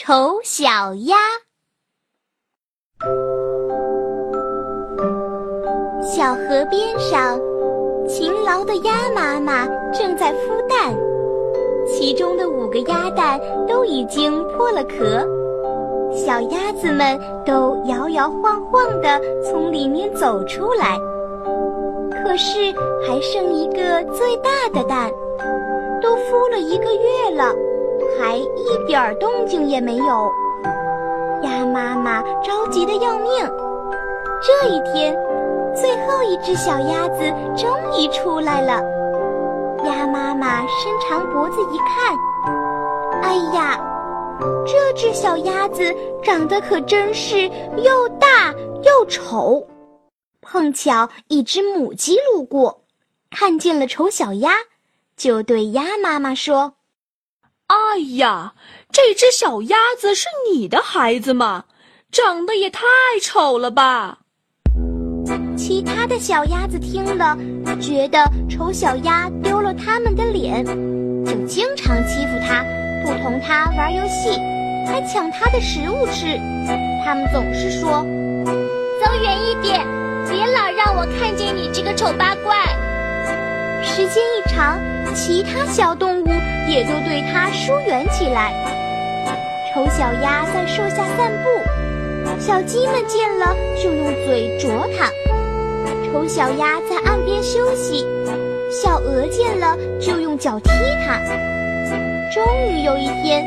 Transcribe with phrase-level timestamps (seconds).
[0.00, 1.16] 丑小鸭。
[6.00, 7.36] 小河边上，
[8.06, 10.94] 勤劳的鸭妈妈正在孵蛋，
[11.84, 15.26] 其中的五个鸭蛋都已经破了壳，
[16.14, 20.96] 小鸭子们都摇摇晃晃地从里面走出来。
[22.22, 22.72] 可是
[23.04, 25.10] 还剩一个最大的蛋，
[26.00, 27.52] 都孵了一个月了。
[28.16, 30.32] 还一点动静也没有，
[31.42, 33.30] 鸭妈妈着急的要命。
[34.40, 35.12] 这一天，
[35.74, 37.22] 最后一只小鸭子
[37.56, 37.68] 终
[37.98, 38.80] 于出来了。
[39.84, 42.16] 鸭妈妈伸长脖子一看，
[43.22, 43.78] 哎呀，
[44.66, 48.52] 这只小鸭子长得可真是又大
[48.82, 49.66] 又丑。
[50.40, 52.80] 碰巧一只母鸡路过，
[53.30, 54.52] 看见了丑小鸭，
[55.16, 56.72] 就对鸭妈妈说。
[57.90, 58.52] 哎呀，
[58.92, 61.64] 这只小鸭子是你的孩子吗？
[62.12, 62.82] 长得也太
[63.22, 64.18] 丑了吧！
[65.56, 67.36] 其他的小鸭子听了，
[67.80, 70.64] 觉得丑小鸭丢了他们的脸，
[71.24, 72.62] 就经常欺负它，
[73.04, 74.38] 不同它玩游戏，
[74.86, 76.38] 还抢它的食物吃。
[77.04, 78.04] 他们总是说
[79.00, 79.86] ：“走远一点，
[80.28, 82.54] 别老让我看见你这个丑八怪。”
[83.88, 84.78] 时间一长，
[85.14, 86.28] 其他小动物。
[86.68, 88.52] 也就对它疏远起来。
[89.72, 91.48] 丑小鸭在树下散步，
[92.38, 95.10] 小鸡们见了就用嘴啄它。
[96.04, 98.06] 丑小鸭在岸边休息，
[98.70, 100.68] 小鹅见了就用脚踢
[101.06, 101.18] 它。
[102.34, 103.42] 终于有一天，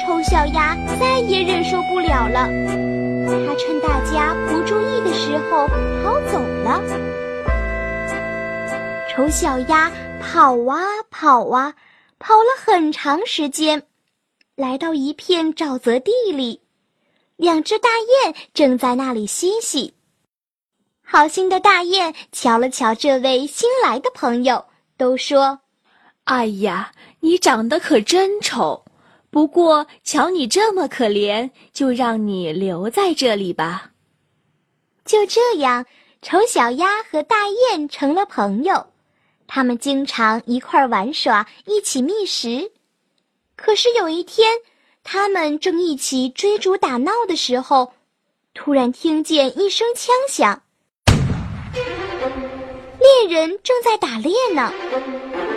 [0.00, 2.48] 丑小鸭再也忍受不了了，
[3.26, 5.66] 它趁大家不注意的时候
[6.04, 6.80] 逃走了。
[9.12, 10.78] 丑小鸭跑啊
[11.10, 11.74] 跑啊。
[12.20, 13.82] 跑了很长时间，
[14.54, 16.60] 来到一片沼泽地里，
[17.36, 19.94] 两只大雁正在那里嬉戏。
[21.02, 24.66] 好心的大雁瞧了瞧这位新来的朋友，
[24.98, 25.58] 都说
[26.24, 28.84] ：“哎呀，你长得可真丑！
[29.30, 33.92] 不过瞧你这么可怜，就让你留在这里吧。”
[35.06, 35.86] 就这样，
[36.20, 38.86] 丑小鸭和大雁成了朋友。
[39.52, 42.70] 他们经常一块玩耍，一起觅食。
[43.56, 44.48] 可是有一天，
[45.02, 47.92] 他们正一起追逐打闹的时候，
[48.54, 50.62] 突然听见一声枪响，
[53.00, 54.72] 猎人正在打猎呢。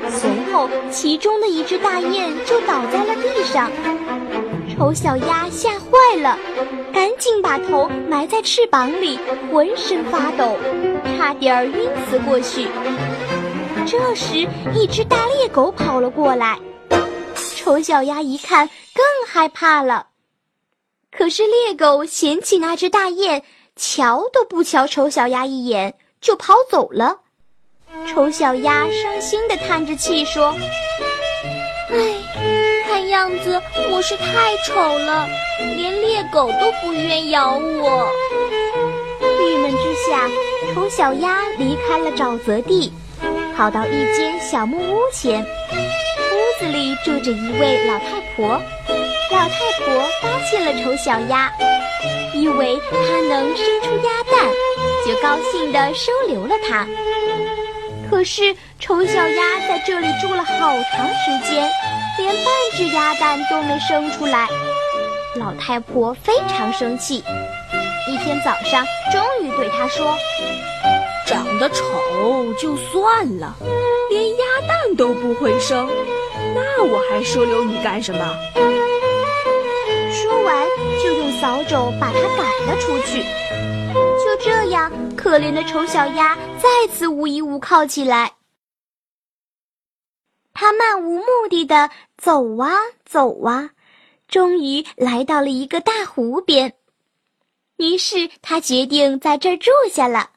[0.09, 3.71] 随后，其中的一只大雁就倒在了地上。
[4.75, 6.35] 丑小鸭吓坏了，
[6.91, 9.19] 赶紧把头埋在翅膀里，
[9.51, 10.57] 浑身发抖，
[11.15, 12.67] 差点晕死过去。
[13.93, 16.57] 这时，一只大猎狗跑了过来，
[17.55, 20.07] 丑小鸭一看更害怕了。
[21.15, 23.43] 可是猎狗嫌弃那只大雁，
[23.75, 27.19] 瞧都不瞧丑小鸭一眼，就跑走了。
[28.07, 30.55] 丑小鸭伤心地叹着气说
[31.93, 33.61] ：“唉，看样子
[33.91, 35.27] 我是太丑了，
[35.59, 38.11] 连猎狗都不愿咬我。”
[39.39, 40.27] 郁闷之下，
[40.73, 42.91] 丑小鸭离开了沼泽地。
[43.55, 48.61] 跑到一间小木屋前，屋子里住着一位老太婆。
[49.31, 51.51] 老太婆发现了丑小鸭，
[52.33, 54.49] 以为它能生出鸭蛋，
[55.05, 56.87] 就高兴地收留了它。
[58.09, 61.69] 可是丑小鸭在这里住了好长时间，
[62.17, 64.47] 连半只鸭蛋都没生出来。
[65.35, 67.23] 老太婆非常生气，
[68.07, 70.15] 一天早上终于对它说。
[71.25, 73.55] 长得丑就算了，
[74.09, 75.87] 连鸭蛋都不会生，
[76.53, 78.37] 那我还收留你干什么？
[80.11, 80.67] 说完，
[81.01, 83.23] 就用扫帚把它赶了出去。
[83.93, 88.33] 就这样，可怜的丑小鸭再次无依无靠起来。
[90.53, 92.71] 它漫无目的的走啊
[93.05, 93.71] 走啊，
[94.27, 96.73] 终于来到了一个大湖边。
[97.77, 100.29] 于是，它决定在这儿住下了。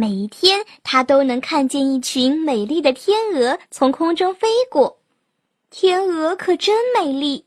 [0.00, 4.96] 每一天，他都能看见一群美丽的天鹅从空中飞过，
[5.70, 7.44] 天鹅可真美丽。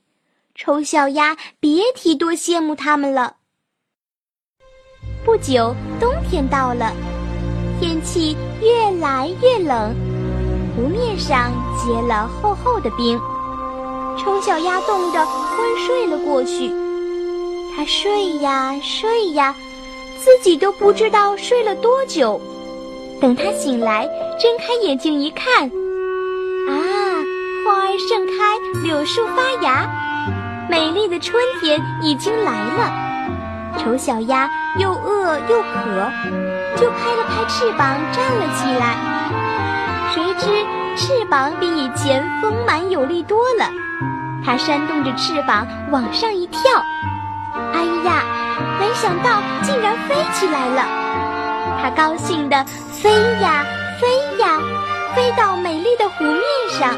[0.54, 3.38] 丑小鸭别提多羡慕它们了。
[5.24, 6.94] 不久，冬天到了，
[7.80, 9.96] 天气越来越冷，
[10.76, 13.18] 湖面上结了厚厚的冰，
[14.20, 16.70] 丑小鸭冻得昏睡了过去。
[17.74, 19.56] 它睡呀睡呀。
[20.24, 22.40] 自己都不知道睡了多久，
[23.20, 24.08] 等他醒来，
[24.40, 26.72] 睁开眼睛一看，啊，
[27.66, 29.90] 花儿盛开，柳树发芽，
[30.70, 32.92] 美丽的春天已经来了。
[33.80, 34.48] 丑小鸭
[34.78, 36.12] 又饿又渴，
[36.78, 38.96] 就拍了拍翅膀站了起来。
[40.14, 40.46] 谁知
[40.96, 43.72] 翅膀比以前丰满有力多了，
[44.46, 46.62] 它扇动着翅膀往上一跳，
[47.74, 48.24] 哎呀，
[48.80, 50.86] 没想到竟然飞起来了！
[51.82, 53.12] 它高兴地飞
[53.42, 53.66] 呀
[54.00, 54.60] 飞呀，
[55.16, 56.96] 飞到美丽的湖面上。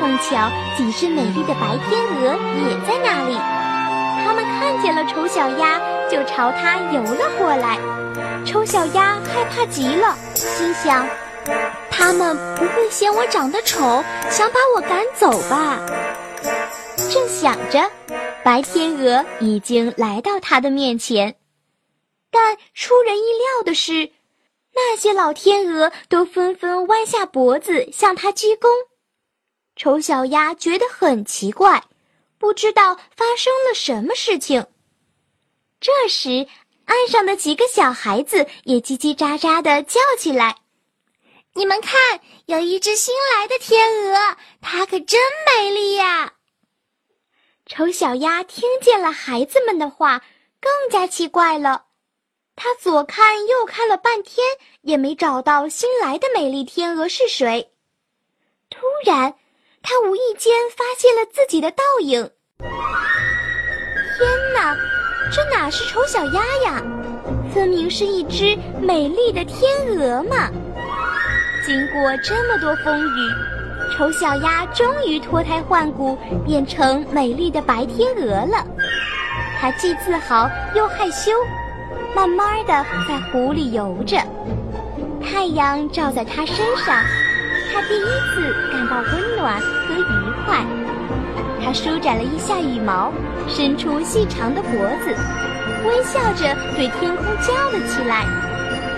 [0.00, 2.36] 碰巧几只美丽的白天鹅
[2.68, 3.38] 也在那里。
[4.24, 5.80] 它们看见了丑小鸭，
[6.10, 7.78] 就朝它游了过来。
[8.44, 11.06] 丑小鸭害怕极了，心想：
[11.90, 15.78] 它们不会嫌我长得丑，想把我赶走吧？
[17.10, 17.80] 正想着，
[18.44, 21.34] 白天鹅已经来到它的面前。
[22.30, 24.12] 但出人意料的是，
[24.74, 28.68] 那些老天鹅都纷纷弯下脖子向它鞠躬。
[29.76, 31.82] 丑小鸭觉得很奇怪。
[32.36, 34.66] 不知道发生了什么事情。
[35.80, 36.46] 这时，
[36.84, 40.58] 岸上的几个小孩子也叽叽喳喳的叫起来
[41.54, 46.34] ：“你们看，有一只新来的天鹅，它可真美丽呀！”
[47.66, 50.22] 丑小鸭听见了孩子们的话，
[50.60, 51.84] 更加奇怪了。
[52.56, 54.46] 它左看右看了半天，
[54.82, 57.72] 也没找到新来的美丽天鹅是谁。
[58.68, 59.34] 突然，
[59.82, 62.30] 他无意间发现了自己的倒影。
[62.58, 64.76] 天哪，
[65.32, 66.82] 这哪是丑小鸭呀？
[67.52, 70.50] 分明是一只美丽的天鹅嘛！
[71.64, 73.30] 经过这么多风雨，
[73.92, 78.64] 丑小鸭终于脱胎换骨，变成美丽的白天鹅了。
[79.60, 81.32] 它既自豪又害羞，
[82.14, 84.18] 慢慢的在湖里游着。
[85.22, 87.02] 太阳照在它身上，
[87.72, 90.64] 它第一次感到温暖和愉快。
[91.64, 93.12] 它舒展了一下羽毛，
[93.48, 94.72] 伸出细长的脖
[95.02, 95.16] 子，
[95.86, 98.26] 微笑着对天空叫了起来：“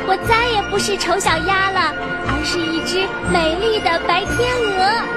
[0.08, 1.92] 我再也不是丑小鸭了，
[2.28, 5.15] 而是一只美丽的白天鹅。”